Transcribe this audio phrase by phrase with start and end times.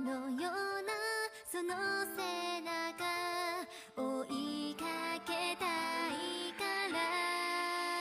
[0.00, 0.92] のような
[1.50, 1.74] その
[2.16, 2.22] 背
[2.60, 3.04] 中
[3.96, 4.84] 追いか
[5.24, 5.64] けた
[6.10, 6.96] いから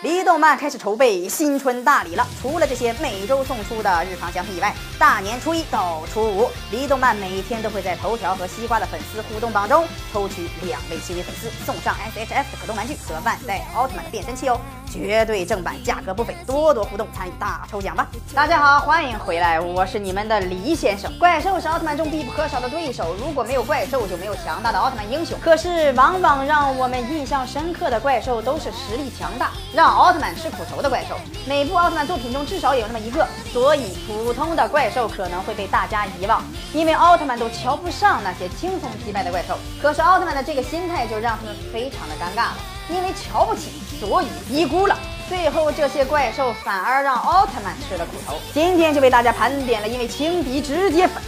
[0.03, 2.27] 离动漫开始筹备新春大礼了。
[2.41, 14.59] 除了这些每周送出的日常奖品以外，大年初一到初五，离动漫每天都会在头条和西瓜的粉丝互动榜中抽取两位幸运粉丝，送上 SHF 的可动玩具和万代奥特曼的变身器哦，
[14.90, 18.08] 绝对正版，价格不菲，多多互动参与大抽奖吧！
[18.34, 21.10] 大家好，欢迎回来，我是你们的李先生。
[21.16, 25.38] 怪兽是奥特曼中必不可少的对手，如果没有怪兽，就没有强大的奥特曼英雄。
[25.40, 31.14] 可是，往往让我们印象深刻的怪兽都是实力强大，让奥特曼吃苦头的怪兽。
[31.46, 39.56] 每部奥特曼作品中至少有那么一个，所以普通的怪兽可能会被大家遗忘，因为奥特曼都瞧不上那些轻松击败的怪兽。
[39.80, 42.56] 可是奥特曼的这个心态就让他们非常的尴尬了，
[42.90, 44.98] 因为瞧不起，所以低估了。
[45.28, 48.36] 最后这些怪兽反而让奥特曼吃了苦头。
[48.52, 51.22] 今天就为大家盘点了因为轻敌直接反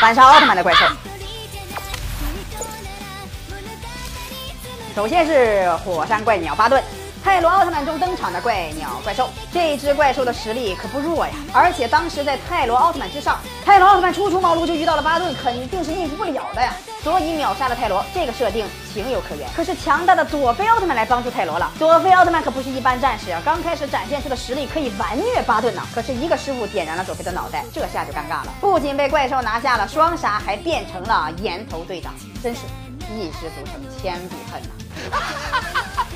[0.00, 0.84] 反杀奥特曼的怪兽。
[4.94, 6.82] 首先是火山怪鸟巴顿，
[7.22, 9.28] 泰罗奥特曼中登场的怪鸟怪兽。
[9.52, 18.04] 这只怪兽的实力可不弱呀，而且当时在泰罗奥特曼之上，泰罗奥特曼初出茅庐就遇到了巴顿，肯定是应付不了的呀，所以秒杀了泰罗。
[18.14, 19.48] 这个设定情有可原。
[19.54, 25.82] 可是强大的佐菲奥特曼来帮助泰罗了，佐菲奥特曼可不是一般战士啊，刚开始展现出的实力可以完虐巴顿呢。
[25.94, 32.60] 可是一个失误点燃了佐菲的脑袋，这下就尴尬了，不仅被怪兽拿下了双杀，还变成了岩头队长，真是
[33.14, 35.16] 一失足成千古恨呐。
[35.16, 35.79] 啊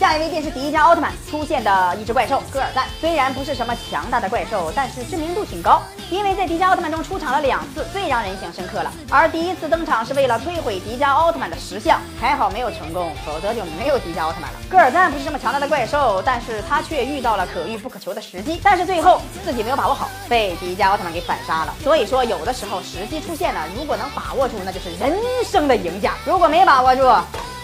[0.00, 8.90] 下一位便是迪迦奥特曼出现的一只怪兽戈尔赞，虽然不是什么强大的怪兽，但是知名度挺高，因为在迪迦奥特曼中出场了两次，最让人印象深刻了。
[9.10, 14.58] 而第一次登场是为了摧毁迪迦奥特曼的石像，还好没有成功，否则就没有迪迦奥特曼了。
[14.70, 21.74] 戈尔赞不是这么强大的怪兽，但是他却遇到了可遇不可求的时机，但是最后自己没有把握好，被迪迦奥特曼给反杀了。
[21.82, 27.02] 所以说，有的时候时机出现了，如果能把握住，那就是人生的赢家；如果没把握住，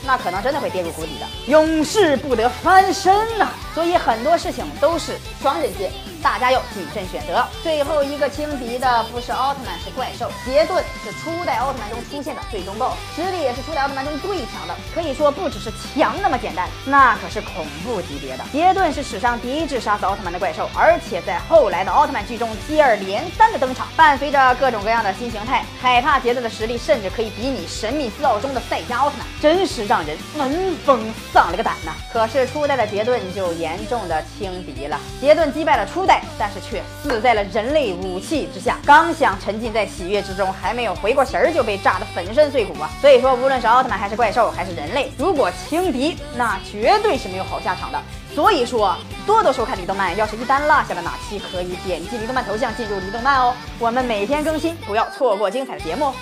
[0.07, 5.93] 那可能真的会跌入谷底的，永世不得翻身呐、所以很多事情都是双刃剑，
[6.23, 7.47] 大家要谨慎选择。
[7.63, 10.33] 最后一个轻敌的不是奥特曼，是怪兽。
[10.47, 18.45] 杰顿是初代奥特曼中出现的最终 BOSS，实力也是初代奥特曼中最强的，可以说不只是强那么简单，那可是恐怖级别的。
[18.51, 25.63] 杰顿是史上第一只杀死奥特曼的怪兽，而且在后来的奥特曼剧中接二连三的登场，伴随着各种各样的新形态。
[25.83, 31.93] 海帕杰顿的实力甚至可以比拟神秘四奥中的赛迦奥特曼，真是让人闻风丧了个胆呐！
[32.11, 38.79] 可是初代的杰顿就严重的轻敌了，杰顿击败了初代，但是却死在了人类武器之下。
[38.87, 42.89] 刚想沉浸在喜悦之中，还没有回过神儿，就被炸得粉身碎骨啊！
[43.01, 48.01] 所以说，无论是奥特曼还是怪兽还是人类，如果轻敌，那绝对是没有好下场的。
[48.37, 48.97] 所以说，
[49.27, 53.53] 多多收看离动漫，要是一旦落下了哪期，可以点击离动漫头像进入离动漫哦。
[53.81, 56.13] 我们每天更新，不要错过精彩的节目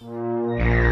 [0.00, 0.87] Música